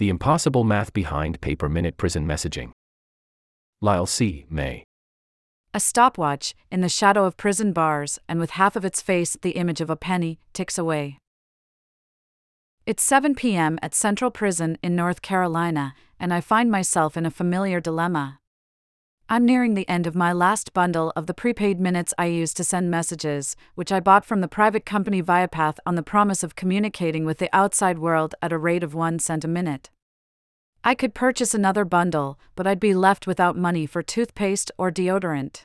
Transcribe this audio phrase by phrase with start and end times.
[0.00, 2.72] The Impossible Math Behind Pay Per Minute Prison Messaging.
[3.82, 4.46] Lyle C.
[4.48, 4.84] May.
[5.74, 9.50] A stopwatch, in the shadow of prison bars, and with half of its face the
[9.50, 11.18] image of a penny, ticks away.
[12.86, 13.78] It's 7 p.m.
[13.82, 18.38] at Central Prison in North Carolina, and I find myself in a familiar dilemma.
[19.32, 22.64] I'm nearing the end of my last bundle of the prepaid minutes I use to
[22.64, 27.24] send messages, which I bought from the private company Viapath on the promise of communicating
[27.24, 29.88] with the outside world at a rate of 1 cent a minute.
[30.82, 35.64] I could purchase another bundle, but I'd be left without money for toothpaste or deodorant.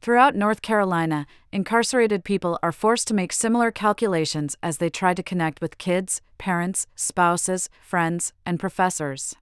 [0.00, 5.22] Throughout North Carolina, incarcerated people are forced to make similar calculations as they try to
[5.22, 9.36] connect with kids, parents, spouses, friends, and professors.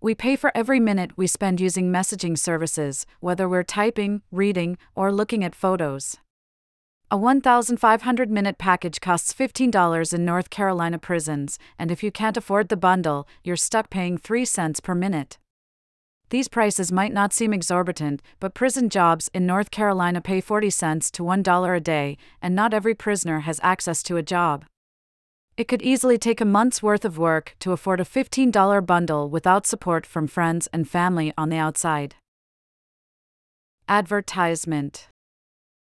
[0.00, 5.10] We pay for every minute we spend using messaging services, whether we're typing, reading, or
[5.10, 6.18] looking at photos.
[7.10, 12.68] A 1,500 minute package costs $15 in North Carolina prisons, and if you can't afford
[12.68, 15.36] the bundle, you're stuck paying 3 cents per minute.
[16.30, 21.10] These prices might not seem exorbitant, but prison jobs in North Carolina pay 40 cents
[21.12, 24.64] to $1 a day, and not every prisoner has access to a job.
[25.58, 29.66] It could easily take a month's worth of work to afford a $15 bundle without
[29.66, 32.14] support from friends and family on the outside.
[33.88, 35.08] Advertisement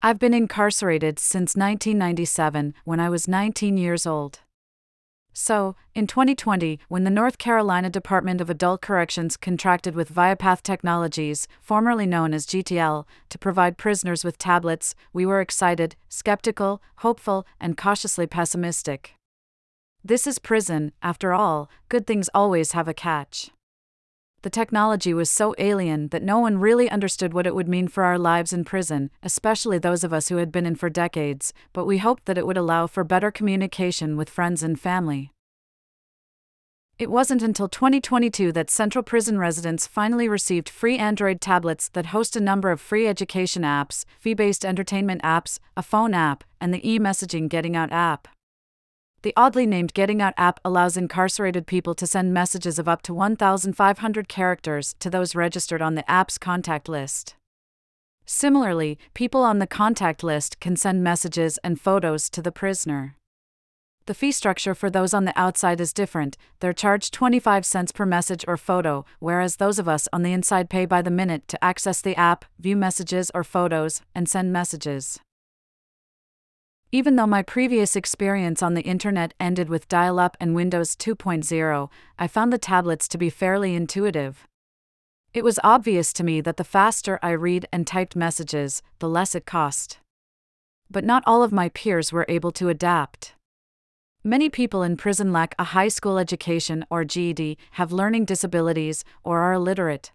[0.01, 4.41] I've been incarcerated since 1997 when I was 19 years old.
[5.35, 11.47] So, in 2020, when the North Carolina Department of Adult Corrections contracted with Viapath Technologies,
[11.61, 17.77] formerly known as GTL, to provide prisoners with tablets, we were excited, skeptical, hopeful, and
[17.77, 19.18] cautiously pessimistic.
[20.09, 23.51] This is prison, after all, good things always have a catch.
[24.41, 28.05] The technology was so alien that no one really understood what it would mean for
[28.05, 31.85] our lives in prison, especially those of us who had been in for decades, but
[31.85, 35.31] we hoped that it would allow for better communication with friends and family.
[36.99, 42.35] It wasn't until 2022 that Central Prison residents finally received free Android tablets that host
[42.35, 46.91] a number of free education apps, fee based entertainment apps, a phone app, and the
[46.91, 48.27] e messaging Getting Out app.
[49.23, 53.15] The oddly named Getting Out app allows incarcerated people to send messages of up to
[53.15, 57.35] 1,500 characters to those registered on the app's contact list.
[58.25, 63.17] Similarly, people on the contact list can send messages and photos to the prisoner.
[64.07, 68.07] The fee structure for those on the outside is different, they're charged 25 cents per
[68.07, 71.63] message or photo, whereas those of us on the inside pay by the minute to
[71.63, 75.19] access the app, view messages or photos, and send messages.
[76.91, 81.91] Even though my previous experience on the internet ended with dial up and Windows 2.0,
[82.19, 84.49] I found the tablets to be fairly intuitive.
[85.35, 89.35] It was obvious to me that the faster I read and typed messages, the less
[89.35, 89.99] it cost.
[90.91, 93.35] But not all of my peers were able to adapt.
[94.25, 99.41] Many people in prison lack a high school education or GED, have learning disabilities, or
[99.41, 100.13] are illiterate.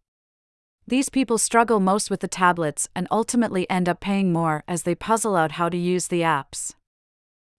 [0.85, 4.95] These people struggle most with the tablets and ultimately end up paying more as they
[4.95, 6.75] puzzle out how to use the apps.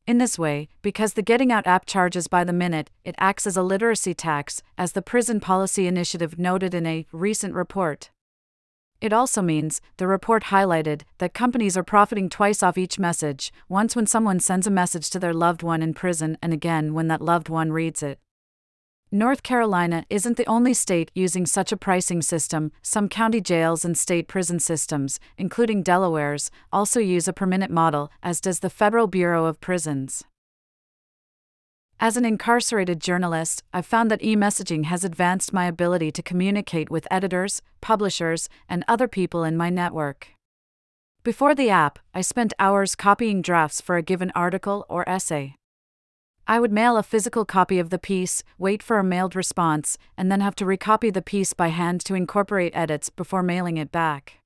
[0.06, 3.56] In this way, because the Getting Out app charges by the minute, it acts as
[3.56, 8.10] a literacy tax, as the Prison Policy Initiative noted in a recent report.
[9.00, 13.96] It also means, the report highlighted, that companies are profiting twice off each message once
[13.96, 17.22] when someone sends a message to their loved one in prison, and again when that
[17.22, 18.18] loved one reads it.
[19.14, 22.72] North Carolina isn't the only state using such a pricing system.
[22.82, 28.10] Some county jails and state prison systems, including Delaware's, also use a per minute model,
[28.24, 30.24] as does the Federal Bureau of Prisons.
[32.00, 36.90] As an incarcerated journalist, I've found that e messaging has advanced my ability to communicate
[36.90, 40.26] with editors, publishers, and other people in my network.
[41.22, 45.54] Before the app, I spent hours copying drafts for a given article or essay.
[46.46, 50.30] I would mail a physical copy of the piece, wait for a mailed response, and
[50.30, 54.40] then have to recopy the piece by hand to incorporate edits before mailing it back.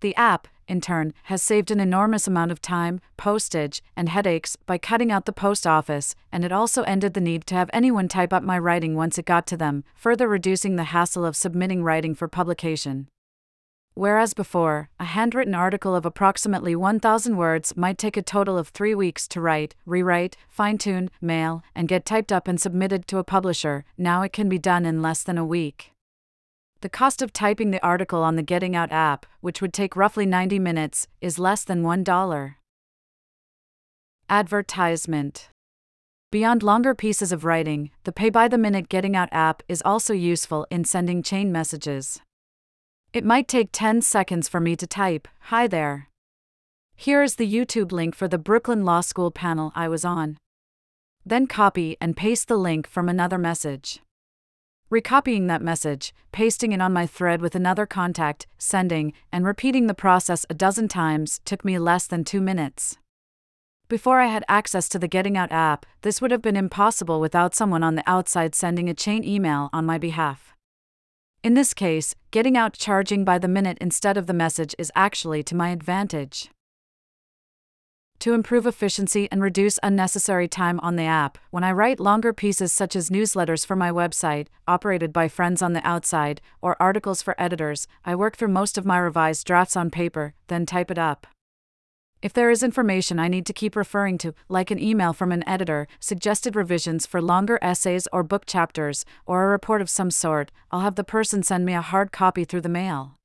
[0.00, 4.76] The app, in turn, has saved an enormous amount of time, postage, and headaches by
[4.76, 8.32] cutting out the post office, and it also ended the need to have anyone type
[8.32, 12.14] up my writing once it got to them, further reducing the hassle of submitting writing
[12.14, 13.06] for publication.
[13.96, 18.94] Whereas before, a handwritten article of approximately 1,000 words might take a total of three
[18.94, 23.24] weeks to write, rewrite, fine tune, mail, and get typed up and submitted to a
[23.24, 25.92] publisher, now it can be done in less than a week.
[26.80, 30.26] The cost of typing the article on the Getting Out app, which would take roughly
[30.26, 32.54] 90 minutes, is less than $1.
[34.28, 35.48] Advertisement
[36.32, 40.12] Beyond longer pieces of writing, the pay by the minute Getting Out app is also
[40.12, 42.20] useful in sending chain messages.
[43.14, 46.08] It might take 10 seconds for me to type, Hi there.
[46.96, 50.36] Here is the YouTube link for the Brooklyn Law School panel I was on.
[51.24, 54.00] Then copy and paste the link from another message.
[54.90, 59.94] Recopying that message, pasting it on my thread with another contact, sending, and repeating the
[59.94, 62.98] process a dozen times took me less than two minutes.
[63.86, 67.54] Before I had access to the Getting Out app, this would have been impossible without
[67.54, 70.53] someone on the outside sending a chain email on my behalf.
[71.44, 75.42] In this case, Getting Out charging by the minute instead of the message is actually
[75.42, 76.48] to my advantage.
[78.20, 82.72] To improve efficiency and reduce unnecessary time on the app, when I write longer pieces
[82.72, 87.38] such as newsletters for my website, operated by friends on the outside, or articles for
[87.38, 91.26] editors, I work through most of my revised drafts on paper, then type it up.
[92.24, 95.46] If there is information I need to keep referring to, like an email from an
[95.46, 100.50] editor, suggested revisions for longer essays or book chapters, or a report of some sort,
[100.70, 103.18] I'll have the person send me a hard copy through the mail.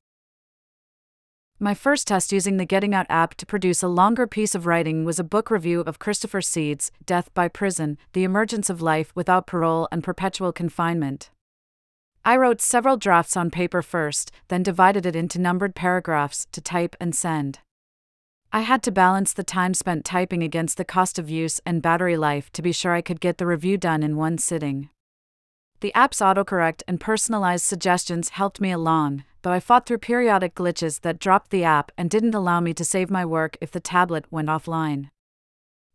[1.61, 5.05] My first test using the Getting Out app to produce a longer piece of writing
[5.05, 9.47] was a book review of Christopher Seeds' Death by Prison The Emergence of Life Without
[9.47, 11.29] Parole and Perpetual Confinement.
[12.25, 16.97] I wrote several drafts on paper first, then divided it into numbered paragraphs to type
[16.99, 17.59] and send.
[18.51, 22.17] I had to balance the time spent typing against the cost of use and battery
[22.17, 24.89] life to be sure I could get the review done in one sitting.
[25.81, 31.01] The app's autocorrect and personalized suggestions helped me along, though I fought through periodic glitches
[31.01, 34.25] that dropped the app and didn't allow me to save my work if the tablet
[34.31, 35.09] went offline.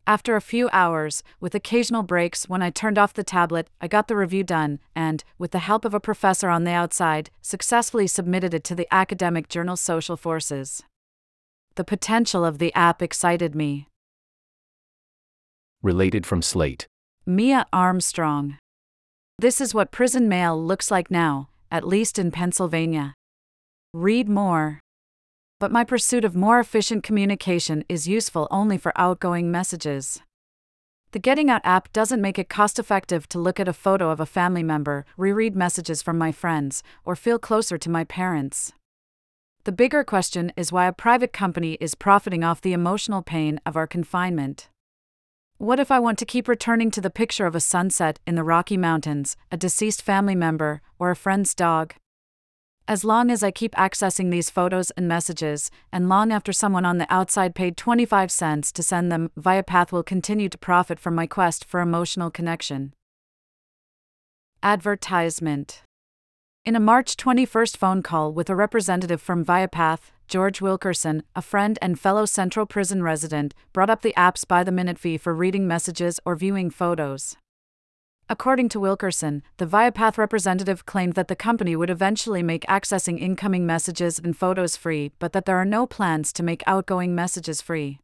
[0.07, 4.07] After a few hours, with occasional breaks when I turned off the tablet, I got
[4.07, 8.53] the review done and, with the help of a professor on the outside, successfully submitted
[8.53, 10.83] it to the academic journal Social Forces.
[11.75, 13.89] The potential of the app excited me.
[15.83, 16.87] Related from Slate.
[17.25, 18.57] Mia Armstrong.
[19.39, 23.13] This is what prison mail looks like now, at least in Pennsylvania.
[23.93, 24.79] Read more.
[25.59, 30.21] But my pursuit of more efficient communication is useful only for outgoing messages.
[31.11, 34.21] The Getting Out app doesn't make it cost effective to look at a photo of
[34.21, 38.71] a family member, reread messages from my friends, or feel closer to my parents.
[39.65, 43.75] The bigger question is why a private company is profiting off the emotional pain of
[43.75, 44.69] our confinement.
[45.57, 48.43] What if I want to keep returning to the picture of a sunset in the
[48.43, 51.95] Rocky Mountains, a deceased family member, or a friend's dog?
[52.87, 56.99] As long as I keep accessing these photos and messages, and long after someone on
[56.99, 61.25] the outside paid 25 cents to send them, Viapath will continue to profit from my
[61.25, 62.93] quest for emotional connection.
[64.61, 65.84] Advertisement
[66.65, 71.77] In a March 21 phone call with a representative from Viapath, George Wilkerson, a friend
[71.79, 75.67] and fellow Central Prison resident, brought up the app's by the minute fee for reading
[75.67, 77.37] messages or viewing photos.
[78.27, 83.67] According to Wilkerson, the Viapath representative claimed that the company would eventually make accessing incoming
[83.67, 87.99] messages and photos free, but that there are no plans to make outgoing messages free.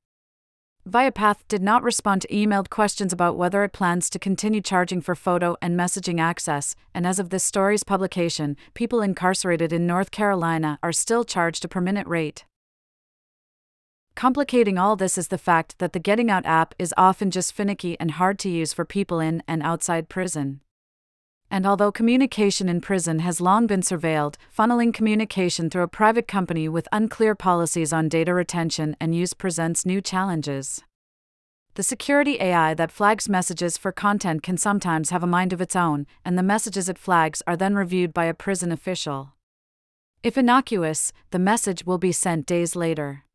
[0.88, 5.14] Viapath did not respond to emailed questions about whether it plans to continue charging for
[5.14, 10.80] photo and messaging access, and as of this story's publication, people incarcerated in North Carolina
[10.82, 12.46] are still charged a per minute rate.
[14.16, 17.96] Complicating all this is the fact that the Getting Out app is often just finicky
[18.00, 20.62] and hard to use for people in and outside prison.
[21.54, 26.70] And although communication in prison has long been surveilled, funneling communication through a private company
[26.70, 30.82] with unclear policies on data retention and use presents new challenges.
[31.74, 35.76] The security AI that flags messages for content can sometimes have a mind of its
[35.76, 39.34] own, and the messages it flags are then reviewed by a prison official.
[40.24, 43.26] If innocuous, the message will be sent days later.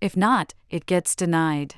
[0.00, 1.76] If not, it gets denied.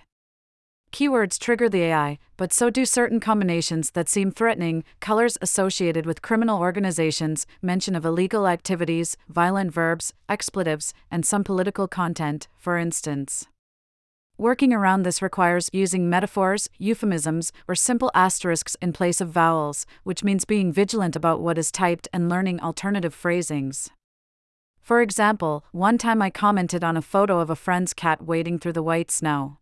[0.93, 6.21] Keywords trigger the AI, but so do certain combinations that seem threatening, colors associated with
[6.21, 13.47] criminal organizations, mention of illegal activities, violent verbs, expletives, and some political content, for instance.
[14.37, 20.25] Working around this requires using metaphors, euphemisms, or simple asterisks in place of vowels, which
[20.25, 23.91] means being vigilant about what is typed and learning alternative phrasings.
[24.81, 28.73] For example, one time I commented on a photo of a friend's cat wading through
[28.73, 29.60] the white snow.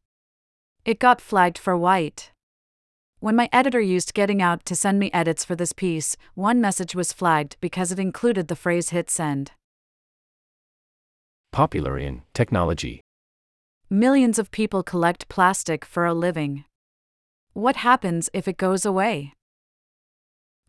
[0.84, 2.30] It got flagged for white.
[3.20, 6.94] When my editor used Getting Out to send me edits for this piece, one message
[6.94, 9.52] was flagged because it included the phrase hit send.
[11.50, 13.00] Popular in technology.
[13.90, 16.64] Millions of people collect plastic for a living.
[17.54, 19.32] What happens if it goes away?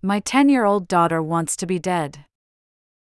[0.01, 2.25] My 10 year old daughter wants to be dead.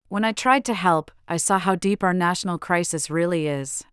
[0.08, 3.84] When I tried to help, I saw how deep our national crisis really is.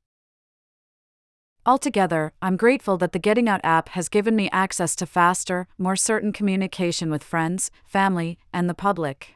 [1.64, 5.94] Altogether, I'm grateful that the Getting Out app has given me access to faster, more
[5.94, 9.34] certain communication with friends, family, and the public.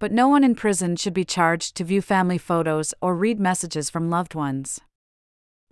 [0.00, 3.88] But no one in prison should be charged to view family photos or read messages
[3.88, 4.80] from loved ones.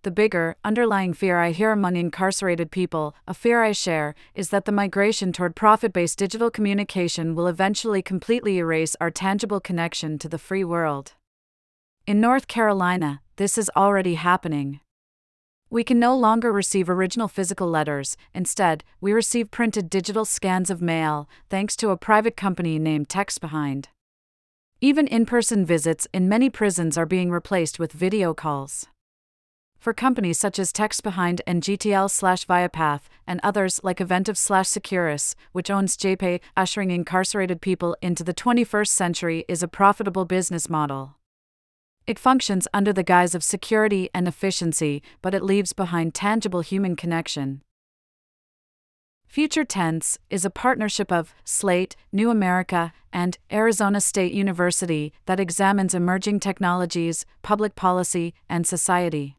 [0.03, 4.67] The bigger, underlying fear I hear among incarcerated people, a fear I share, is that
[4.67, 10.29] the migration toward profit based digital communication will eventually completely erase our tangible connection to
[10.29, 11.15] the free world.
[12.07, 14.79] In North Carolina, this is already happening.
[15.69, 20.81] We can no longer receive original physical letters, instead, we receive printed digital scans of
[20.81, 23.87] mail, thanks to a private company named TextBehind.
[24.81, 28.87] Even in person visits in many prisons are being replaced with video calls.
[29.77, 35.35] For companies such as TextBehind and GTL slash Viapath, and others like Aventiv slash Securus,
[35.51, 41.16] which owns JPay, ushering incarcerated people into the 21st century is a profitable business model.
[42.07, 46.95] It functions under the guise of security and efficiency, but it leaves behind tangible human
[46.95, 47.63] connection.
[49.27, 55.95] Future Tense is a partnership of Slate, New America, and Arizona State University that examines
[55.95, 59.36] emerging technologies, public policy, and society.